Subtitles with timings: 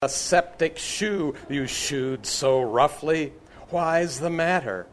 [0.00, 3.32] a septic shoe you shooed so roughly.
[3.70, 4.86] Why's the matter?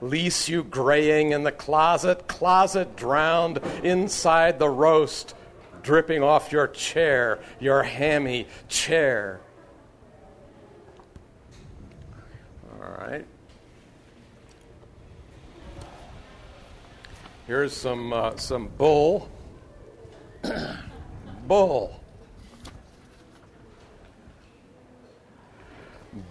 [0.00, 5.34] Lease you graying in the closet, closet drowned inside the roast,
[5.82, 9.40] dripping off your chair, your hammy chair.
[12.80, 13.26] All right.
[17.48, 19.28] Here's some uh, some bull.
[21.48, 22.01] bull.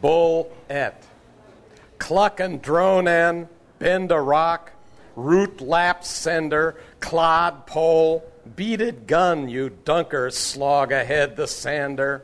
[0.02, 1.04] Bull et.
[1.98, 3.48] Cluck and drone and
[3.80, 4.72] bend a rock,
[5.16, 8.24] root lap sender, clod pole,
[8.56, 12.24] beaded gun, you dunker, slog ahead the sander.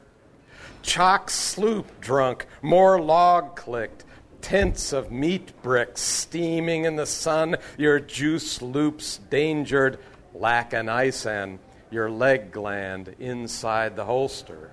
[0.82, 4.06] Chalk sloop drunk, more log clicked,
[4.42, 10.00] tents of meat bricks steaming in the sun, your juice loops dangered,
[10.34, 11.60] lack an ice and
[11.92, 14.72] your leg gland inside the holster.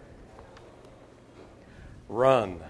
[2.08, 2.60] Run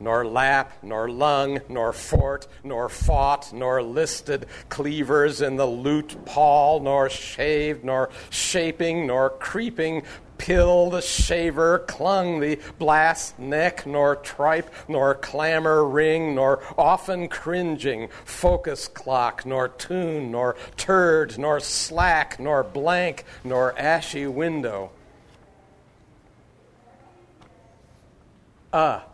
[0.00, 6.80] nor lap, nor lung, nor fort, nor fought, nor listed cleavers in the lute pall,
[6.80, 10.02] nor shaved, nor shaping, nor creeping,
[10.36, 18.08] pill the shaver, clung the blast neck, nor tripe, nor clamor ring, nor often cringing
[18.24, 24.90] focus clock, nor tune, nor turd, nor slack, nor blank, nor ashy window.
[28.72, 29.04] Ah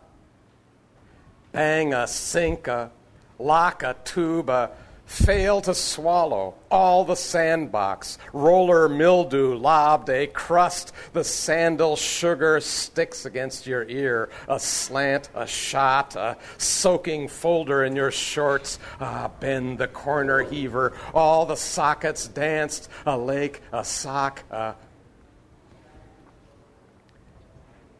[1.51, 2.91] bang a sink a,
[3.39, 4.71] lock a tube a,
[5.11, 13.25] fail to swallow all the sandbox, roller mildew lobbed a crust, the sandal sugar sticks
[13.25, 19.77] against your ear, a slant, a shot, a soaking folder in your shorts, ah, bend
[19.77, 24.75] the corner heaver, all the sockets danced, a lake, a sock, a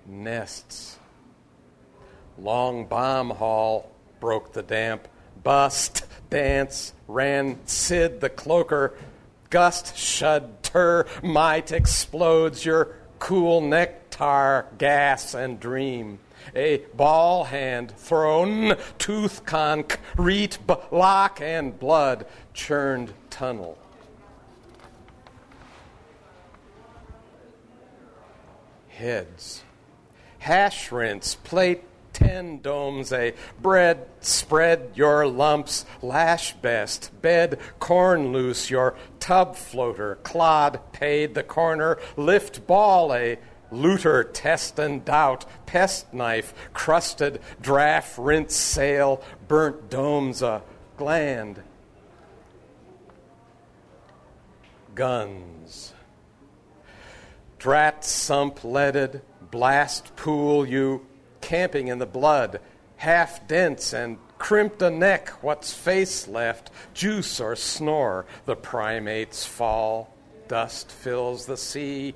[0.08, 0.98] nests
[2.42, 5.08] Long bomb haul broke the damp.
[5.44, 8.96] Bust, dance, ran Sid the cloaker.
[9.52, 16.18] Gust, shud, tur, might explodes your cool nectar, gas, and dream.
[16.56, 22.26] A ball hand thrown, tooth concrete, block, and blood
[22.56, 23.78] churned tunnel.
[28.88, 29.62] Heads.
[30.40, 31.84] Hash rinse, plate
[32.22, 40.16] ten domes a bread spread your lumps lash best bed corn loose your tub floater
[40.24, 43.38] clod paid the corner lift ball a
[43.72, 50.62] looter test and doubt pest knife crusted draft rinse sail burnt domes a
[51.02, 51.64] gland.
[54.94, 55.94] Guns.
[57.58, 61.08] Drat sump leaded blast pool you
[61.42, 62.60] camping in the blood,
[62.98, 70.16] half dense and crimped a neck, what's face left, juice or snore, the primates fall,
[70.48, 72.16] dust fills the sea,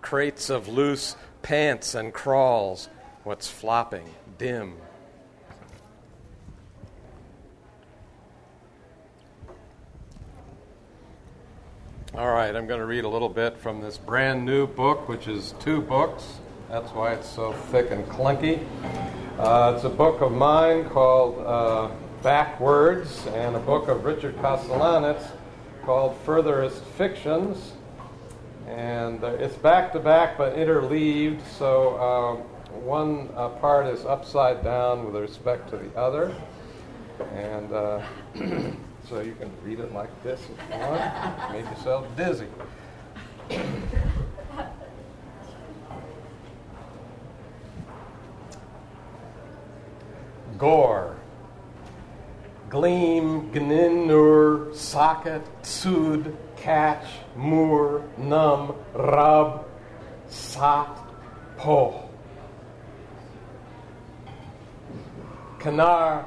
[0.00, 2.88] crates of loose pants and crawls,
[3.24, 4.74] what's flopping, dim.
[12.14, 15.28] All right, I'm going to read a little bit from this brand new book, which
[15.28, 16.40] is two books.
[16.72, 18.66] That's why it's so thick and clunky.
[19.38, 21.90] Uh, it's a book of mine called uh,
[22.22, 25.22] Backwards and a book of Richard Kostelanetz
[25.84, 27.74] called Furthest Fictions.
[28.66, 32.36] And uh, it's back to back but interleaved, so uh,
[32.78, 36.34] one uh, part is upside down with respect to the other.
[37.34, 38.02] And uh,
[39.10, 41.52] so you can read it like this if you want.
[41.52, 42.48] Make yourself dizzy.
[50.62, 51.16] Gore.
[52.70, 59.66] Gleam, gninur, socket, sud, catch, moor, num, rub,
[60.28, 60.96] sat,
[61.58, 62.08] po.
[65.58, 66.26] Canard,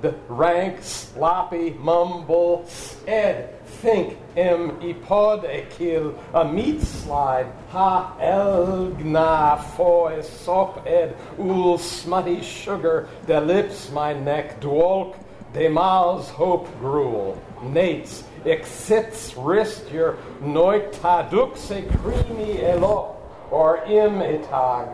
[0.00, 2.64] the rank, sloppy, mumble,
[3.08, 12.42] ed, think, im, ipod, ekil, a meat slide, ha, elgna, fo, sop, ed, ul, smutty
[12.42, 15.16] sugar, de lips, my neck, dwolk,
[15.52, 23.16] de mals, hope, gruel, nates, exits, wrist, your noitaduxe, creamy, elo,
[23.50, 24.88] or im, etag,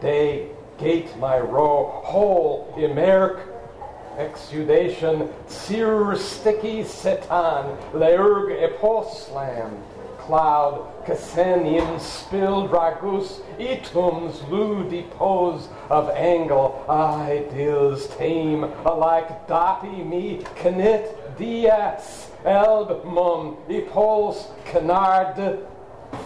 [0.00, 0.48] de,
[0.78, 3.53] gate, my row, hole, imerk,
[4.18, 9.82] exudation, sir sticky setan, leurg eposlam,
[10.18, 22.30] cloud, Casenim spill dragus, itums ludipos of angle, ideals tame, alike dati me canit dias,
[22.44, 25.58] elb mum, ipos canard,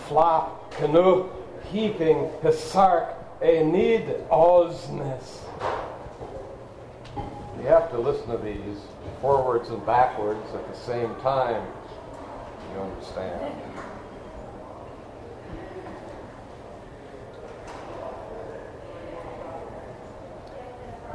[0.07, 1.29] flop, canoe,
[1.71, 5.48] heaping, hisark, need osness.
[7.61, 8.79] You have to listen to these
[9.21, 11.67] forwards and backwards at the same time.
[12.73, 13.55] You understand?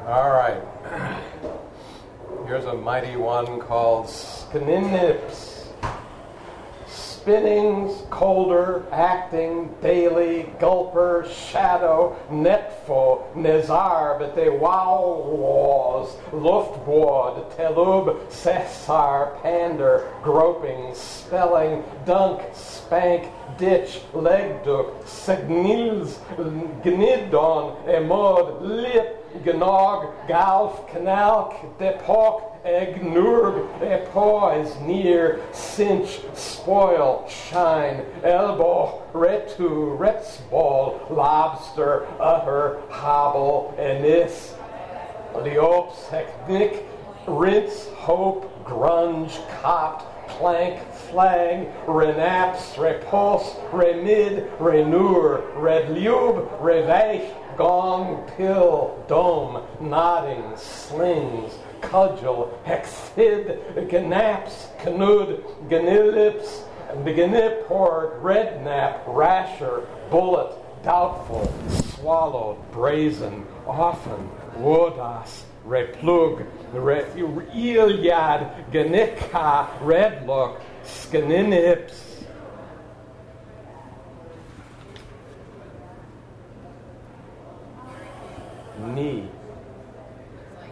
[0.05, 0.61] All right.
[2.45, 5.52] Here's a mighty one called Skininips
[7.23, 20.11] spinnings, colder, acting, daily, gulper, shadow, netfo, nezar, bete wow was, luftwad, telub, cesar, pander,
[20.21, 26.17] groping, spelling, dunk, spank, ditch, legduk, signils,
[26.83, 39.97] gnidon, emod, lip, gnog, galf, canal, depok, Egnurg, epoise, near, cinch, spoil, shine, elbow, retu,
[39.97, 44.53] retsball, lobster, utter, hobble, enis,
[45.35, 46.85] leops, hecnic,
[47.27, 59.63] rinse, hope, grunge, copt, plank, flang, renaps, repulse, remid, renure, redlube, reveich, gong, pill, dome,
[59.79, 63.59] nodding, slings, cudgel, hexid,
[63.89, 66.63] gnaps, canood, ganilips,
[67.03, 70.53] beganiport, rednap, rasher, bullet,
[70.83, 77.05] doubtful, swallowed, brazen, often, wodas, replug, re,
[77.53, 82.25] iliad, ganika, redlook, skaninips,
[88.79, 89.27] knee,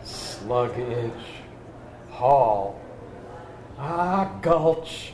[0.03, 1.23] slug inch,
[2.09, 2.79] hall,
[3.77, 5.13] ah, gulch,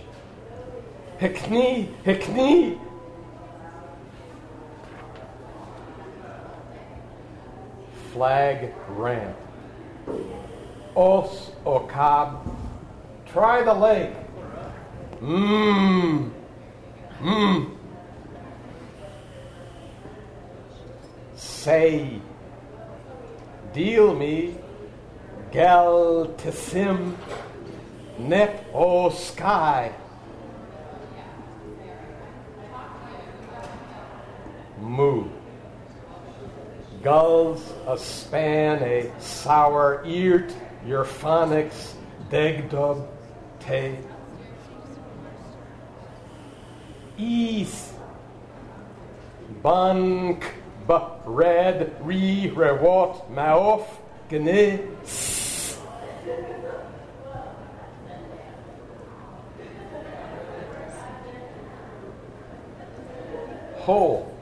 [1.19, 2.79] hickney, hickney.
[8.13, 9.37] Flag ramp.
[10.97, 12.39] Os Okab.
[13.27, 14.15] Try the lake.
[15.21, 16.31] Mmm.
[17.21, 17.77] Mmm.
[21.35, 22.19] Say.
[23.73, 24.55] Deal me.
[25.53, 27.15] Gel Tessim.
[28.17, 29.91] Nep O Sky.
[34.79, 35.29] Moo
[37.07, 40.53] gulls, a span, a sour eart,
[40.85, 41.93] your phonics,
[42.29, 43.07] degdub,
[43.59, 43.97] te.
[47.17, 47.93] East,
[49.63, 50.53] bank,
[50.87, 53.85] b, red, re, rewot, maof,
[54.29, 54.83] gne,
[63.87, 64.36] Whole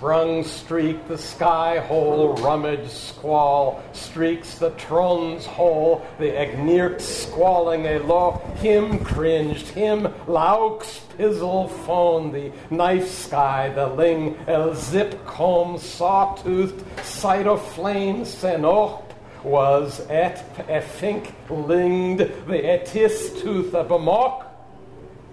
[0.00, 7.98] sprung streak the sky hole, rummage squall, streaks the tron's hole, the agnirt squalling a
[7.98, 15.76] low, him cringed, him laux pizzle phone, the knife sky, the ling, el zip comb,
[15.76, 19.02] sawtoothed, sight of flame, senoch,
[19.44, 24.50] was et efink linged, the etis tooth of a mock,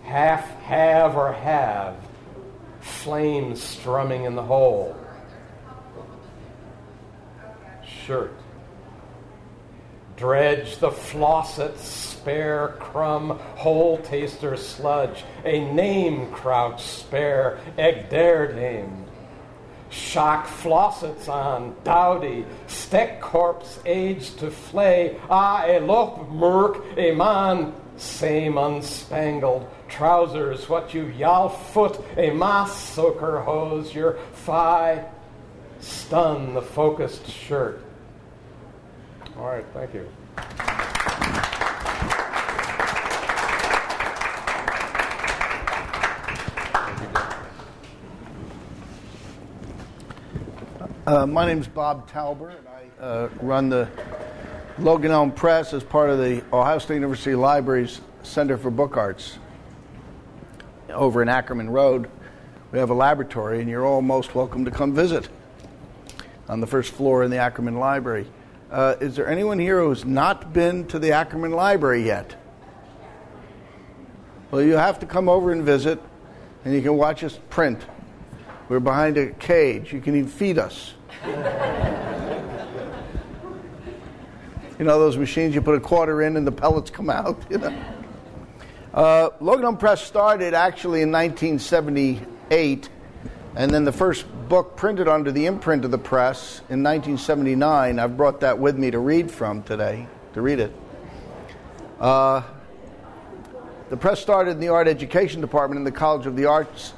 [0.04, 1.96] half have or have
[2.88, 4.96] flames strumming in the hole.
[7.86, 8.34] Shirt.
[10.16, 19.06] Dredge the flosset, spare crumb, hole taster sludge, a name crouch spare, egg dare dame.
[19.90, 27.74] Shock flossets on, dowdy, steck corpse aged to flay, ah, a lop murk, a man,
[27.98, 35.06] same unspangled, trousers, what you yal foot, a moss soaker hose, your thigh,
[35.80, 37.82] stun the focused shirt.
[39.38, 40.08] All right, thank you.
[51.06, 53.88] Uh, my name is Bob Tauber, and I uh, run the
[54.78, 59.40] Logan Elm Press as part of the Ohio State University Library's Center for Book Arts
[60.90, 62.10] over in Ackerman Road.
[62.72, 65.30] We have a laboratory, and you're all most welcome to come visit
[66.50, 68.28] on the first floor in the Ackerman Library.
[68.72, 72.36] Uh, is there anyone here who's not been to the Ackerman Library yet?
[74.52, 76.02] Well, you have to come over and visit,
[76.66, 77.86] and you can watch us print.
[78.70, 79.94] We're behind a cage.
[79.94, 80.94] You can even feed us.
[81.26, 81.34] you
[84.86, 87.42] know those machines you put a quarter in and the pellets come out.
[87.52, 87.97] You know.
[88.94, 92.90] Uh, Logan Press started actually in 1978,
[93.56, 98.00] and then the first book printed under the imprint of the press in 1979.
[98.00, 100.74] I've brought that with me to read from today, to read it.
[102.00, 102.44] Uh,
[103.90, 106.94] the press started in the art education department in the College of the Arts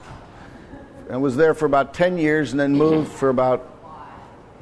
[1.09, 3.65] and was there for about 10 years and then moved for about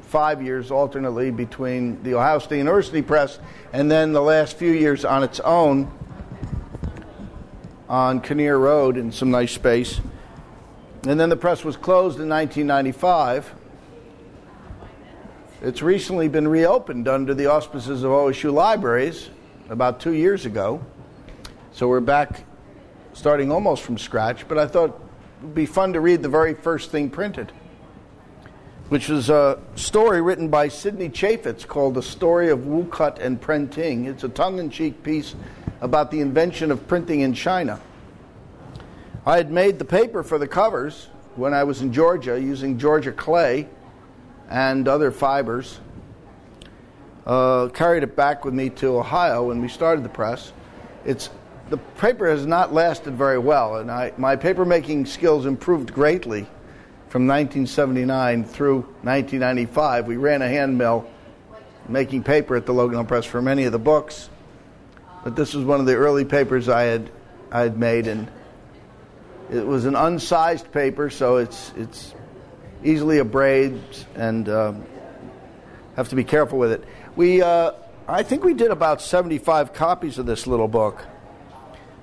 [0.02, 3.38] five years alternately between the Ohio State University Press
[3.72, 5.90] and then the last few years on its own
[7.88, 10.00] on Kinnear Road in some nice space.
[11.06, 13.54] And then the press was closed in 1995.
[15.62, 19.30] It's recently been reopened under the auspices of OSU Libraries
[19.68, 20.84] about two years ago.
[21.72, 22.44] So we're back
[23.12, 26.54] starting almost from scratch, but I thought it would be fun to read the very
[26.54, 27.52] first thing printed,
[28.88, 34.06] which is a story written by Sidney Chaffetz called The Story of Woodcut and Printing.
[34.06, 35.34] It's a tongue in cheek piece
[35.82, 37.80] about the invention of printing in China.
[39.26, 43.12] I had made the paper for the covers when I was in Georgia using Georgia
[43.12, 43.68] clay
[44.48, 45.80] and other fibers.
[47.26, 50.54] Uh, carried it back with me to Ohio when we started the press.
[51.04, 51.28] It's
[51.68, 56.46] the paper has not lasted very well, and I, my paper making skills improved greatly
[57.08, 60.06] from 1979 through 1995.
[60.06, 61.08] We ran a hand mill
[61.88, 64.28] making paper at the Logan Press for many of the books,
[65.24, 67.10] but this was one of the early papers I had
[67.50, 68.30] I had made, and
[69.50, 72.14] it was an unsized paper, so it's it's
[72.84, 74.84] easily abrades and um,
[75.96, 76.84] have to be careful with it.
[77.16, 77.72] We uh,
[78.06, 81.06] I think we did about 75 copies of this little book.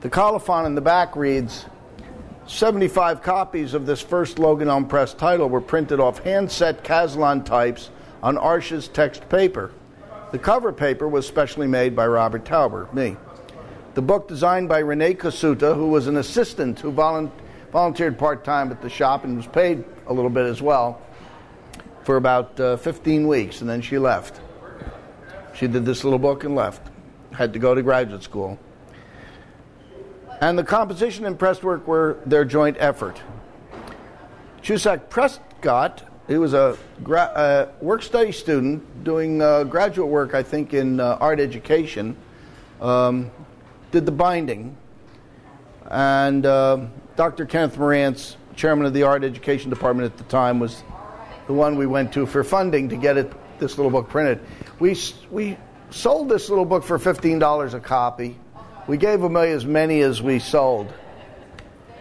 [0.02, 1.66] The colophon in the back reads
[2.48, 7.90] 75 copies of this first Logan Elm Press title were printed off hand-set Caslon types
[8.22, 9.72] on Arches text paper.
[10.32, 13.18] The cover paper was specially made by Robert Tauber, me.
[13.96, 18.90] The book designed by Rene Kasuta, who was an assistant who volunteered part-time at the
[18.90, 21.02] shop and was paid a little bit as well
[22.04, 24.40] for about uh, 15 weeks, and then she left.
[25.56, 26.82] She did this little book and left.
[27.34, 28.60] Had to go to graduate school.
[30.42, 33.22] And the composition and press work were their joint effort.
[34.62, 40.44] Chusak Prescott, he was a gra- uh, work study student doing uh, graduate work, I
[40.44, 42.18] think, in uh, art education,
[42.82, 43.32] um,
[43.92, 44.76] did the binding.
[45.90, 47.46] And uh, Dr.
[47.46, 50.84] Kenneth Marantz, chairman of the art education department at the time, was
[51.48, 54.42] the one we went to for funding to get it, this little book printed.
[54.80, 54.98] We,
[55.32, 55.58] we
[55.92, 58.38] sold this little book for $15 a copy
[58.88, 60.94] we gave away as many as we sold.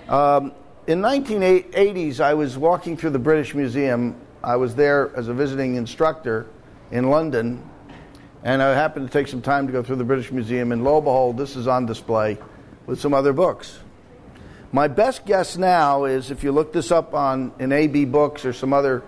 [0.09, 0.53] Um,
[0.87, 4.17] in 1980s, I was walking through the British Museum.
[4.43, 6.47] I was there as a visiting instructor
[6.91, 7.69] in London,
[8.43, 10.97] and I happened to take some time to go through the British Museum, and lo
[10.97, 12.37] and behold, this is on display
[12.85, 13.79] with some other books.
[14.73, 18.75] My best guess now is if you look this up on in AbeBooks or some
[18.75, 19.03] other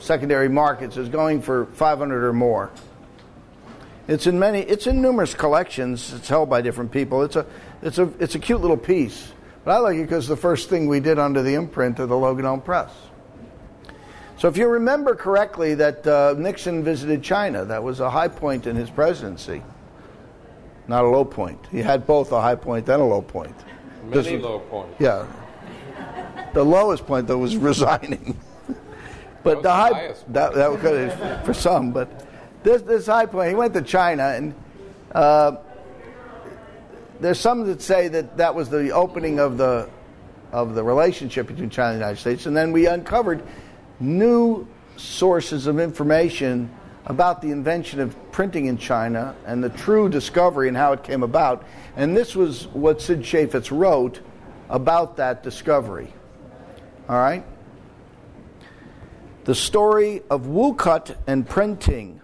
[0.00, 2.70] secondary markets, is going for 500 or more.
[4.08, 4.60] It's in many.
[4.60, 6.14] It's in numerous collections.
[6.14, 7.22] It's held by different people.
[7.22, 7.44] It's a.
[7.82, 8.10] It's a.
[8.18, 9.32] It's a cute little piece.
[9.64, 12.16] But I like it because the first thing we did under the imprint of the
[12.16, 12.90] Logan Elm Press.
[14.38, 17.66] So if you remember correctly, that uh, Nixon visited China.
[17.66, 19.62] That was a high point in his presidency,
[20.86, 21.60] not a low point.
[21.70, 23.54] He had both a high point and a low point.
[24.04, 24.96] Many was, low points.
[24.98, 25.26] Yeah.
[26.54, 28.40] The lowest point though was resigning.
[29.42, 32.27] but the, high that that could for some, but
[32.62, 34.54] this, this high point, he went to China, and
[35.12, 35.56] uh,
[37.20, 39.88] there's some that say that that was the opening of the
[40.50, 43.42] of the relationship between China and the United States, and then we uncovered
[44.00, 46.70] new sources of information
[47.06, 51.22] about the invention of printing in China and the true discovery and how it came
[51.22, 51.64] about.
[51.96, 54.20] And this was what Sid Chaffetz wrote
[54.68, 56.12] about that discovery.
[57.08, 57.44] All right?
[59.44, 62.17] The story of woodcut and printing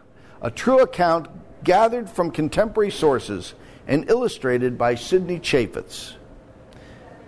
[0.45, 1.27] a true account
[1.65, 3.55] gathered from contemporary sources
[3.87, 6.13] and illustrated by Sidney Chaffetz.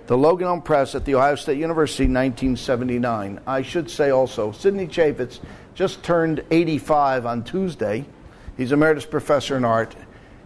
[0.06, 3.40] The Logan Press at The Ohio State University, 1979.
[3.46, 5.40] I should say also, Sidney Chaffetz
[5.74, 8.04] just turned 85 on Tuesday.
[8.58, 9.96] He's emeritus professor in art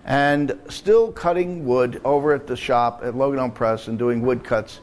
[0.04, 4.80] and still cutting wood over at the shop at Logan Press and doing woodcuts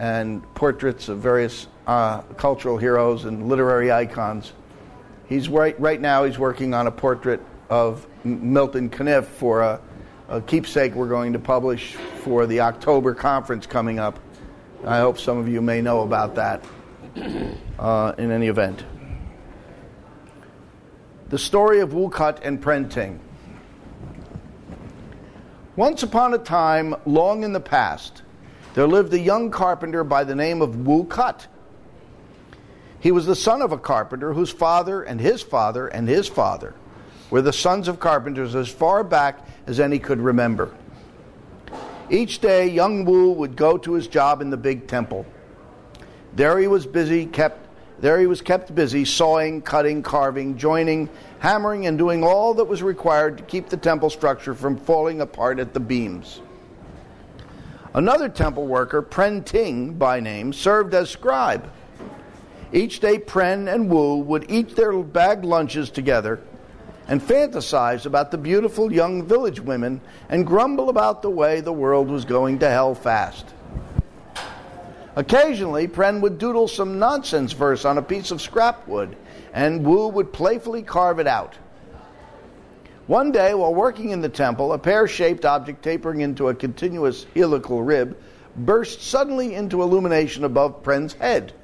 [0.00, 4.52] and portraits of various uh, cultural heroes and literary icons.
[5.28, 6.24] He's right right now.
[6.24, 9.80] He's working on a portrait of Milton Caniff for a,
[10.28, 14.18] a keepsake we're going to publish for the October conference coming up.
[14.84, 16.64] I hope some of you may know about that
[17.78, 18.84] uh, in any event.
[21.28, 23.20] The story of Wu Kut and Pren Ting.
[25.76, 28.22] Once upon a time, long in the past,
[28.74, 31.46] there lived a young carpenter by the name of Wu Kut.
[33.00, 36.74] He was the son of a carpenter whose father and his father and his father
[37.30, 40.74] were the sons of carpenters as far back as any could remember.
[42.10, 45.26] Each day, young Wu would go to his job in the big temple.
[46.34, 47.66] There he was busy, kept
[48.00, 51.08] there he was kept busy sawing, cutting, carving, joining,
[51.40, 55.58] hammering, and doing all that was required to keep the temple structure from falling apart
[55.58, 56.40] at the beams.
[57.94, 61.68] Another temple worker, Pren Ting by name, served as scribe.
[62.72, 66.40] Each day, Pren and Wu would eat their bag lunches together
[67.08, 72.10] and fantasize about the beautiful young village women and grumble about the way the world
[72.10, 73.46] was going to hell fast.
[75.16, 79.16] Occasionally, Pren would doodle some nonsense verse on a piece of scrap wood,
[79.54, 81.56] and Wu would playfully carve it out.
[83.06, 87.26] One day, while working in the temple, a pear shaped object tapering into a continuous
[87.34, 88.18] helical rib
[88.54, 91.54] burst suddenly into illumination above Pren's head.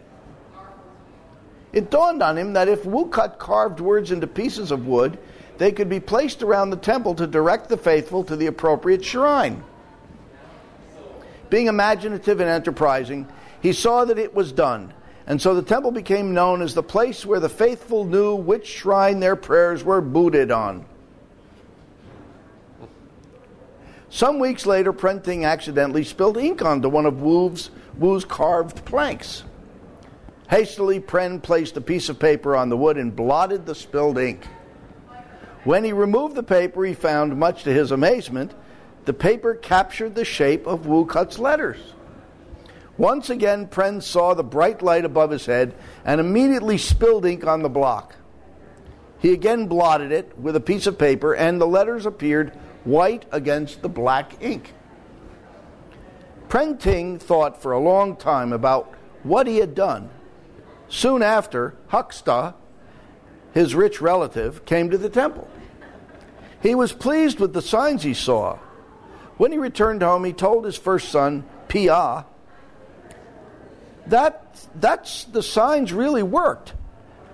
[1.75, 5.19] It dawned on him that if Wu cut carved words into pieces of wood,
[5.59, 9.65] they could be placed around the temple to direct the faithful to the appropriate shrine.
[11.51, 13.27] Being imaginative and enterprising,
[13.61, 14.95] he saw that it was done,
[15.27, 19.19] and so the temple became known as the place where the faithful knew which shrine
[19.19, 20.87] their prayers were booted on.
[24.11, 29.43] Some weeks later, Pren Ting accidentally spilled ink onto one of Wu's, Wu's carved planks.
[30.51, 34.47] Hastily, Pren placed a piece of paper on the wood and blotted the spilled ink.
[35.65, 38.53] When he removed the paper, he found, much to his amazement,
[39.07, 41.79] the paper captured the shape of Wu Kut's letters.
[42.97, 45.75] Once again, Pren saw the bright light above his head
[46.05, 48.15] and immediately spilled ink on the block.
[49.19, 52.51] He again blotted it with a piece of paper, and the letters appeared
[52.85, 54.75] white against the black ink.
[56.49, 60.11] Pren Ting thought for a long time about what he had done.
[60.89, 62.55] Soon after, Hucksta,
[63.53, 65.49] his rich relative, came to the temple.
[66.63, 68.59] He was pleased with the signs he saw.
[69.37, 72.27] When he returned home, he told his first son, Pia,
[74.07, 76.75] that that's the signs really worked.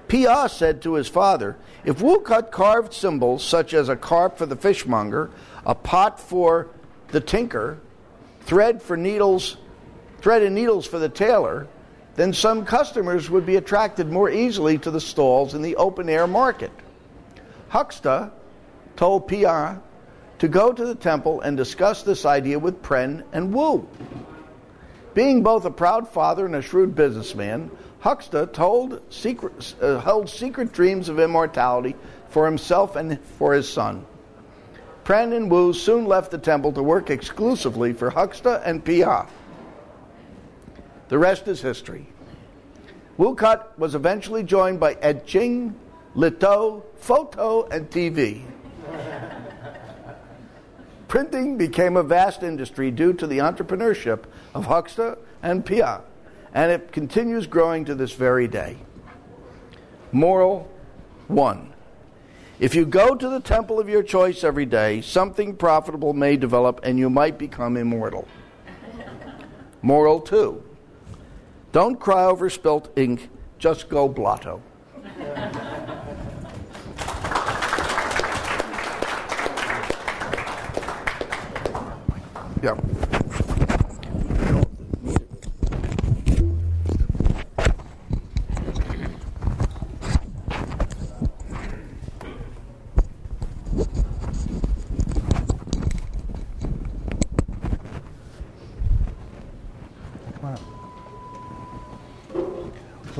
[0.08, 4.46] Pia said to his father, if Wu Kut carved symbols such as a carp for
[4.46, 5.30] the fishmonger,
[5.64, 6.68] a pot for
[7.08, 7.78] the tinker,
[8.40, 9.56] thread for needles,
[10.18, 11.68] thread and needles for the tailor,
[12.20, 16.26] then some customers would be attracted more easily to the stalls in the open air
[16.26, 16.70] market.
[17.70, 18.30] Huxta
[18.94, 19.80] told Pia
[20.38, 23.88] to go to the temple and discuss this idea with Pren and Wu.
[25.14, 30.74] Being both a proud father and a shrewd businessman, Huxta told secret, uh, held secret
[30.74, 31.96] dreams of immortality
[32.28, 34.04] for himself and for his son.
[35.04, 39.26] Pren and Wu soon left the temple to work exclusively for Huxta and Pia.
[41.10, 42.06] The rest is history.
[43.16, 45.74] Wu Kut was eventually joined by etching,
[46.14, 48.42] litho, photo, and TV.
[51.08, 54.22] Printing became a vast industry due to the entrepreneurship
[54.54, 56.02] of Hucksta and Pia,
[56.54, 58.76] and it continues growing to this very day.
[60.12, 60.70] Moral
[61.26, 61.72] 1.
[62.60, 66.78] If you go to the temple of your choice every day, something profitable may develop
[66.84, 68.28] and you might become immortal.
[69.82, 70.69] Moral 2.
[71.72, 74.60] Don't cry over spilt ink, just go blotto.
[82.62, 82.76] Yeah.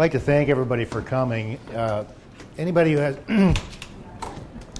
[0.00, 1.58] Like to thank everybody for coming.
[1.74, 2.04] Uh,
[2.56, 3.18] anybody who has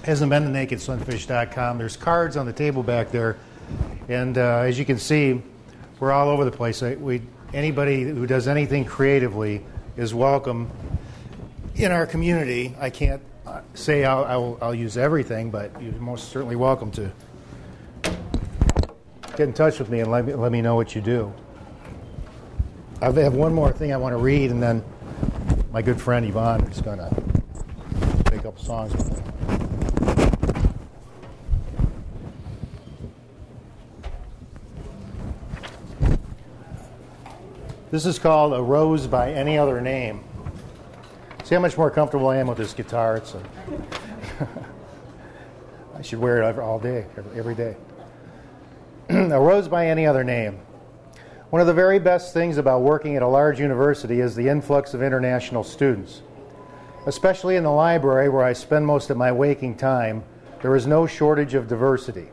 [0.03, 3.37] hasn't been to nakedsunfish.com, there's cards on the table back there
[4.09, 5.39] and uh, as you can see,
[5.99, 6.81] we're all over the place.
[6.81, 7.21] We,
[7.53, 9.63] anybody who does anything creatively
[9.95, 10.71] is welcome
[11.75, 12.75] in our community.
[12.79, 17.11] I can't uh, say I'll, I'll, I'll use everything, but you're most certainly welcome to
[19.37, 21.31] get in touch with me and let me, let me know what you do.
[23.03, 24.83] I have one more thing I want to read, and then
[25.71, 27.09] my good friend Yvonne is going to
[28.29, 28.93] make up songs.
[37.89, 40.23] This is called A Rose by Any Other Name.
[41.43, 43.17] See how much more comfortable I am with this guitar?
[43.17, 43.41] It's a
[45.97, 47.05] I should wear it all day,
[47.35, 47.75] every day.
[49.09, 50.59] a rose by any other name.
[51.51, 54.93] One of the very best things about working at a large university is the influx
[54.93, 56.21] of international students.
[57.07, 60.23] Especially in the library, where I spend most of my waking time,
[60.61, 62.29] there is no shortage of diversity.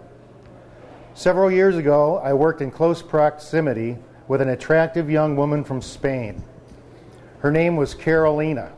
[1.15, 6.45] Several years ago, I worked in close proximity with an attractive young woman from Spain.
[7.41, 8.71] Her name was Carolina.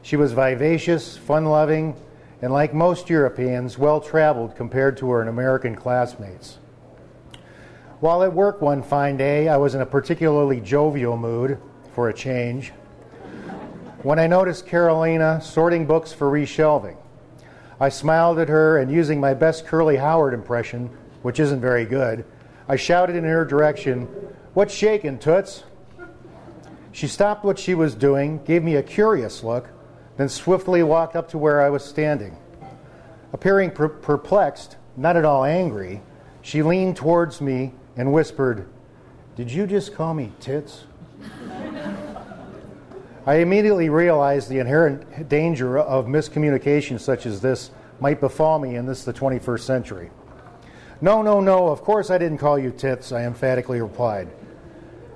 [0.00, 1.94] She was vivacious, fun loving,
[2.40, 6.56] and like most Europeans, well traveled compared to her American classmates.
[8.00, 11.58] While at work one fine day, I was in a particularly jovial mood
[11.94, 12.72] for a change
[14.02, 16.98] when I noticed Carolina sorting books for reshelving.
[17.80, 20.90] I smiled at her and, using my best Curly Howard impression,
[21.22, 22.26] which isn't very good,
[22.68, 24.04] I shouted in her direction,
[24.52, 25.64] What's shaking, Toots?
[26.92, 29.70] She stopped what she was doing, gave me a curious look,
[30.18, 32.36] then swiftly walked up to where I was standing.
[33.32, 36.02] Appearing per- perplexed, not at all angry,
[36.42, 38.68] she leaned towards me and whispered,
[39.36, 40.84] Did you just call me tits?
[43.26, 48.86] I immediately realized the inherent danger of miscommunication such as this might befall me in
[48.86, 50.10] this, the 21st century.
[51.00, 54.28] No, no, no, of course I didn't call you tits, I emphatically replied.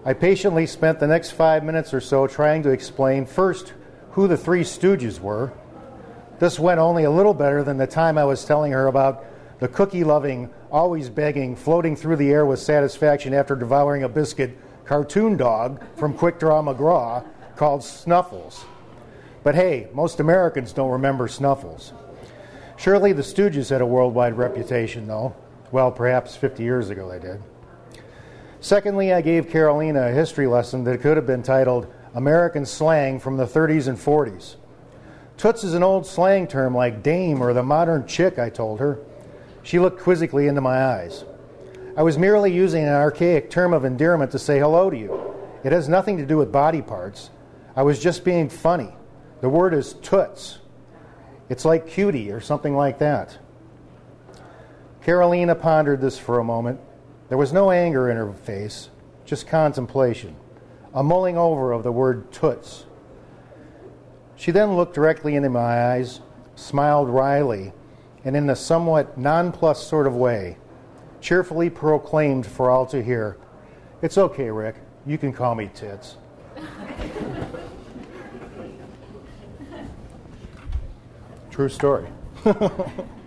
[0.05, 3.75] I patiently spent the next five minutes or so trying to explain first
[4.13, 5.53] who the three stooges were.
[6.39, 9.25] This went only a little better than the time I was telling her about
[9.61, 14.57] the cookie loving, always begging, floating through the air with satisfaction after devouring a biscuit
[14.85, 17.25] cartoon dog from Quick Draw McGraw
[17.57, 18.65] called Snuffles.
[19.43, 21.93] But hey, most Americans don't remember Snuffles.
[22.77, 25.35] Surely the Stooges had a worldwide reputation, though.
[25.71, 27.43] Well, perhaps 50 years ago they did.
[28.61, 33.37] Secondly, I gave Carolina a history lesson that could have been titled American Slang from
[33.37, 34.57] the 30s and 40s.
[35.37, 38.99] Toots is an old slang term like dame or the modern chick, I told her.
[39.63, 41.25] She looked quizzically into my eyes.
[41.97, 45.35] I was merely using an archaic term of endearment to say hello to you.
[45.65, 47.31] It has nothing to do with body parts.
[47.77, 48.95] I was just being funny.
[49.41, 50.59] The word is toots.
[51.49, 53.39] It's like cutie or something like that.
[55.03, 56.81] Carolina pondered this for a moment.
[57.29, 58.91] There was no anger in her face,
[59.25, 60.37] just contemplation,
[60.95, 62.85] a mulling over of the word toots.
[64.37, 66.21] She then looked directly into my eyes,
[66.55, 67.73] smiled wryly,
[68.25, 70.57] and in a somewhat nonplussed sort of way,
[71.21, 73.37] cheerfully proclaimed for all to hear,
[74.03, 74.77] It's okay, Rick.
[75.07, 76.17] You can call me Tits.
[81.51, 82.07] True story.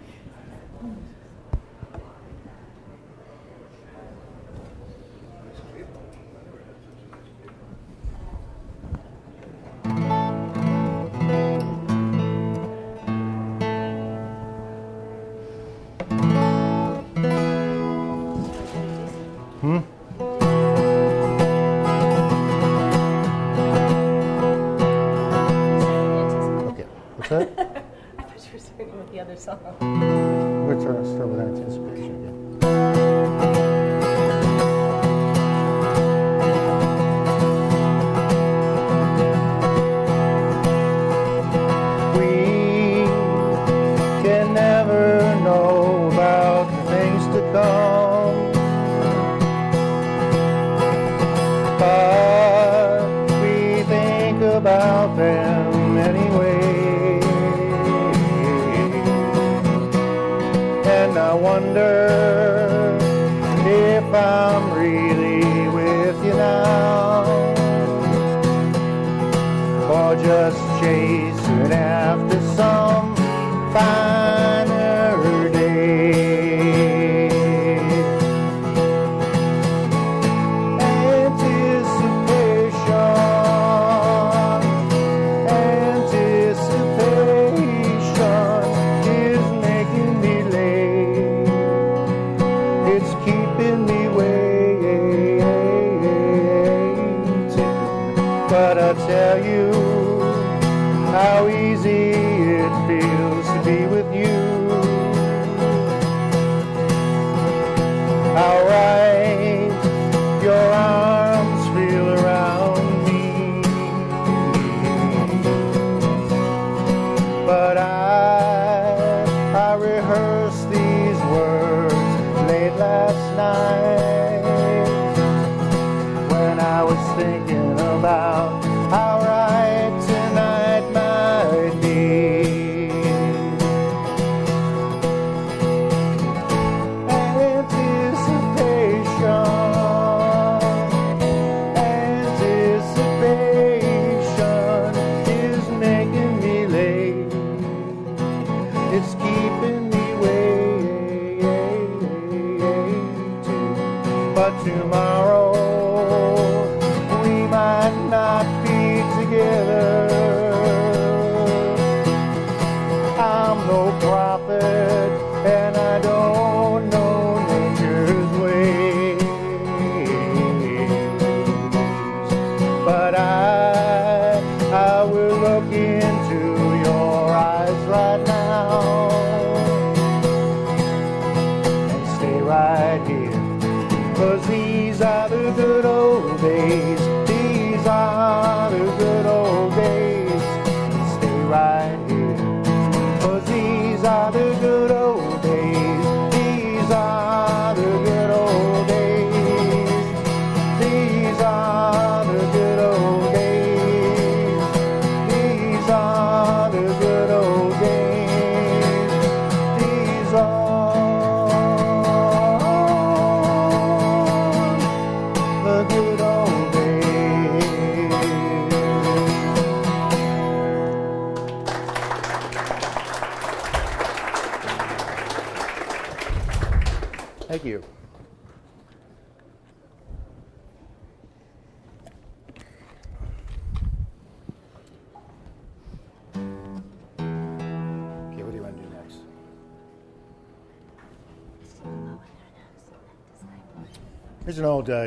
[123.54, 123.83] last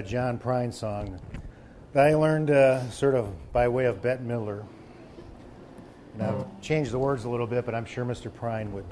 [0.07, 1.21] John Prine song
[1.93, 4.65] that I learned uh, sort of by way of Bette Midler.
[6.15, 8.31] And I've changed the words a little bit, but I'm sure Mr.
[8.31, 8.85] Prine would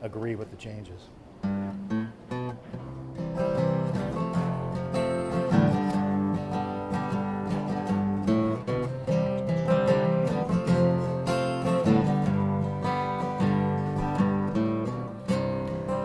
[0.00, 1.08] agree with the changes.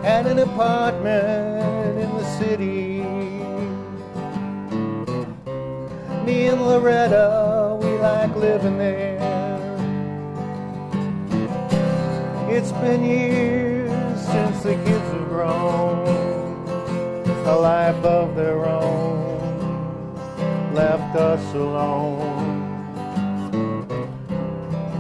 [0.02, 2.99] Had an apartment in the city.
[6.30, 9.18] Me and Loretta, we like living there.
[12.48, 16.06] It's been years since the kids have grown,
[17.48, 19.40] a life of their own,
[20.76, 22.62] left us alone.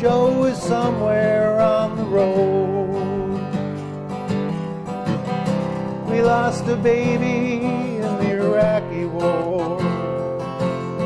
[0.00, 2.65] Joe is somewhere on the road.
[6.26, 7.64] Lost a baby
[8.02, 9.80] in the Iraqi war.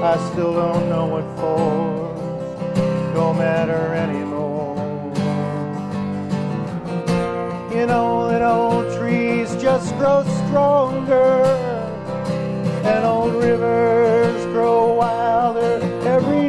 [0.03, 2.09] I still don't know what for.
[3.13, 4.77] Don't matter anymore.
[7.75, 11.45] You know that old trees just grow stronger,
[12.91, 16.40] and old rivers grow wilder every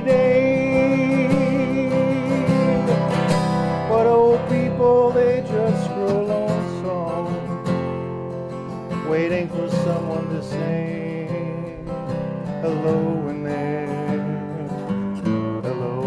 [9.12, 11.28] waiting for someone to say
[12.62, 13.86] hello in there.
[15.66, 15.98] Hello.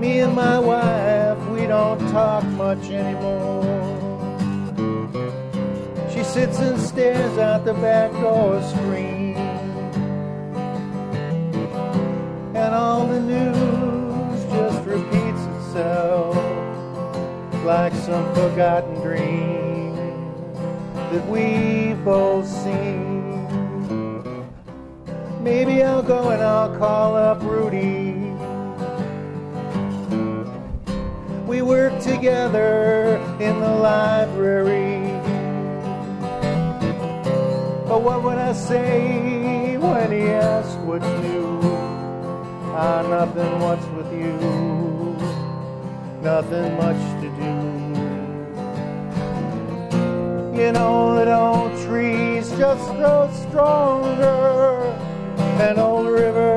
[0.00, 3.62] Me and my wife, we don't talk much anymore.
[6.10, 9.17] She sits and stares out the back door screen.
[12.78, 16.36] All the news just repeats itself
[17.64, 19.96] like some forgotten dream
[21.10, 23.48] that we've both seen.
[25.42, 28.12] Maybe I'll go and I'll call up Rudy.
[31.48, 35.10] We work together in the library.
[37.88, 41.37] But what would I say when he asked what's new?
[42.80, 44.34] Ah, nothing, what's with you?
[46.22, 47.52] Nothing much to do.
[50.56, 54.94] You know that old trees just grow stronger,
[55.58, 56.47] and old rivers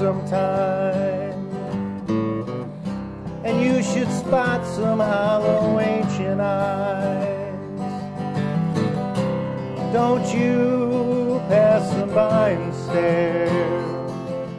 [0.00, 1.36] sometime
[3.44, 7.58] and you should spot some hollow ancient eyes,
[9.92, 13.48] don't you pass them by and stare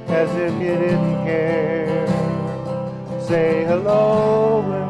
[0.09, 2.07] as if you didn't care.
[3.27, 4.80] Say hello.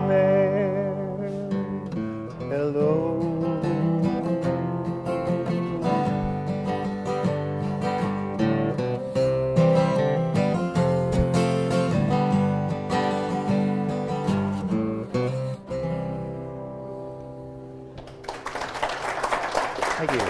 [20.02, 20.28] Thank you.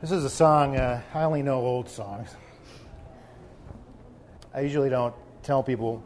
[0.00, 2.34] This is a song, uh, I only know old songs.
[4.52, 6.02] I usually don't tell people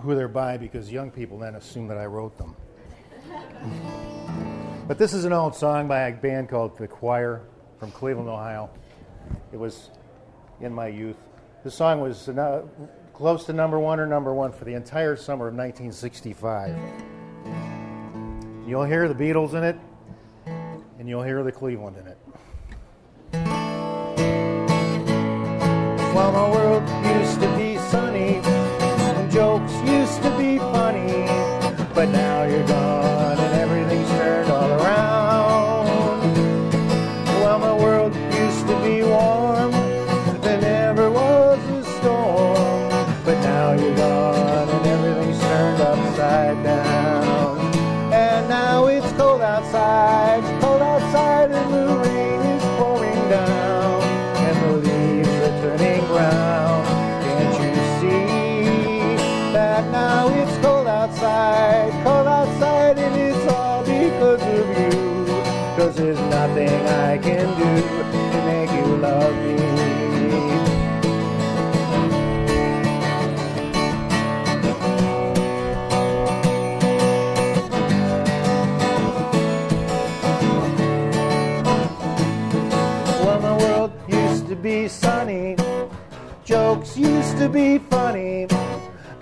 [0.00, 2.56] who they're by because young people then assume that I wrote them.
[4.88, 7.42] but this is an old song by a band called The Choir
[7.78, 8.70] from Cleveland, Ohio.
[9.52, 9.90] It was
[10.60, 11.16] in my youth.
[11.64, 12.62] The song was uh,
[13.12, 16.76] close to number one or number one for the entire summer of 1965.
[18.66, 19.76] You'll hear the Beatles in it,
[20.98, 22.18] and you'll hear the Cleveland in it.
[26.14, 26.97] Well, my world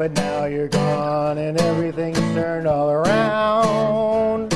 [0.07, 4.53] but now you're gone and everything's turned all around.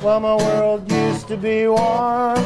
[0.00, 2.38] Well, my world used to be warm,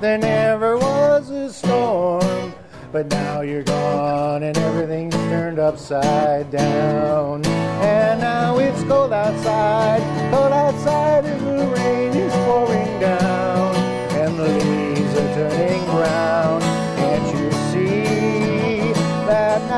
[0.00, 2.52] there never was a storm,
[2.90, 7.46] but now you're gone and everything's turned upside down.
[7.46, 13.76] And now it's cold outside, cold outside, and the rain is pouring down,
[14.16, 16.65] and the leaves are turning brown.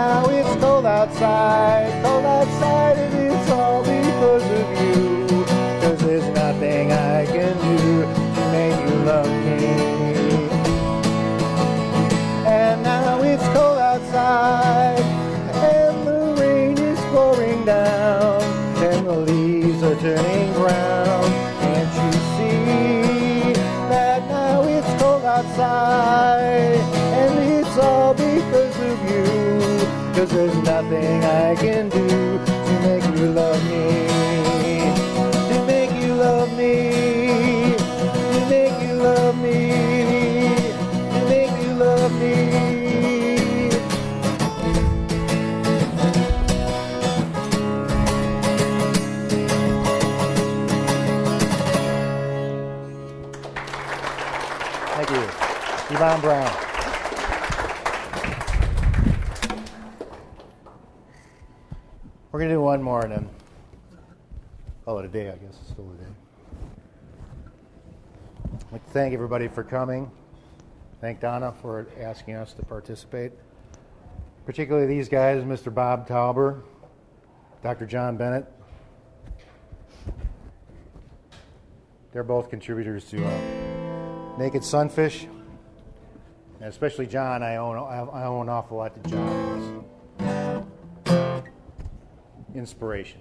[0.08, 5.17] Now it's cold outside, cold outside, and it's all because of you?
[30.90, 32.47] Nothing I can do
[62.68, 63.30] one more and then
[64.84, 65.56] call it a day, I guess.
[65.62, 66.10] It's still a day.
[68.44, 70.10] I'd like to thank everybody for coming.
[71.00, 73.32] Thank Donna for asking us to participate.
[74.44, 75.72] Particularly these guys, Mr.
[75.72, 76.60] Bob Tauber,
[77.62, 77.86] Dr.
[77.86, 78.44] John Bennett.
[82.12, 85.24] They're both contributors to uh, Naked Sunfish.
[86.60, 87.72] And especially John, I owe,
[88.12, 89.77] I owe an awful lot to John's
[92.58, 93.20] inspiration.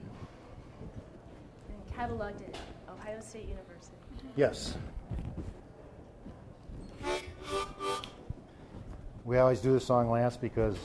[1.69, 2.57] And cataloged at
[2.89, 3.95] Ohio State University.
[4.35, 4.75] Yes.
[9.23, 10.77] We always do the song last because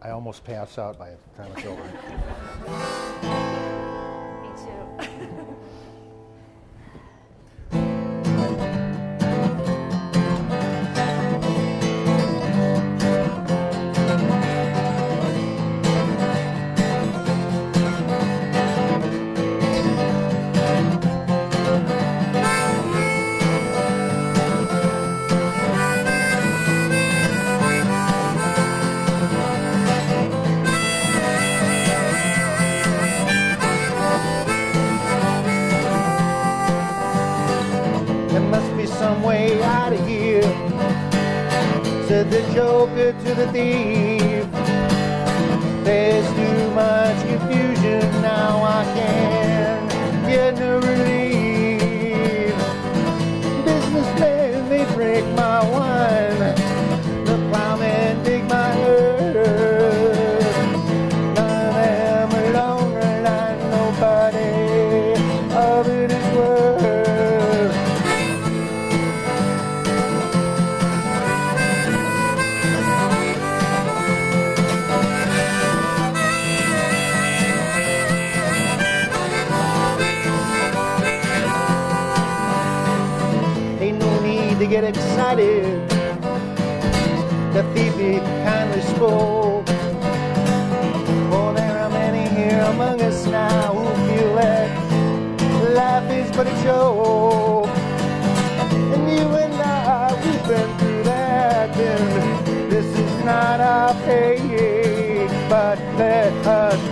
[0.00, 1.82] I almost pass out by the time it's over.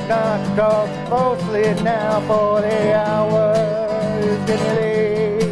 [0.08, 5.42] not talk falsely now for the hours in late.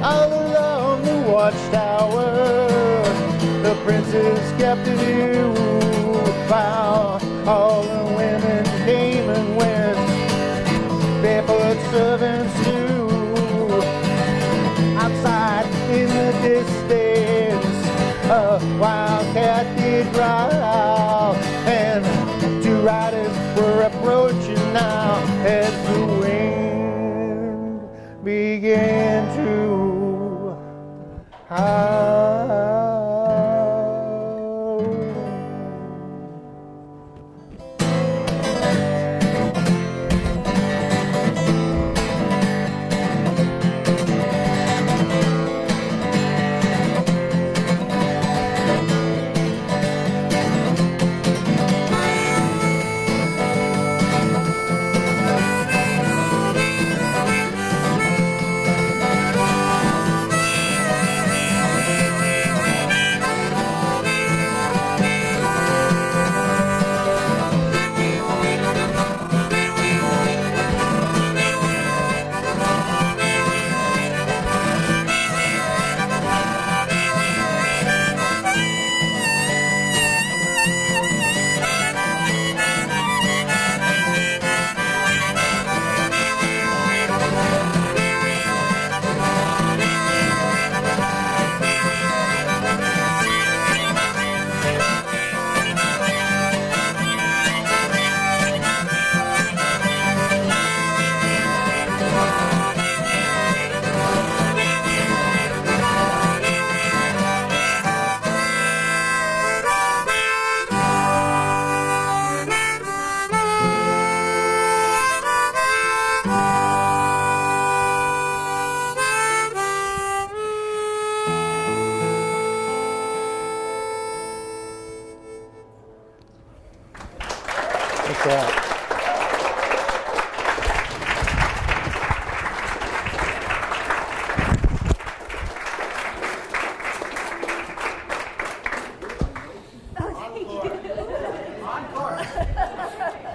[0.00, 2.68] All along the watchtower,
[3.64, 5.52] the princess kept a new
[6.46, 7.27] vow.
[7.46, 7.77] Oh.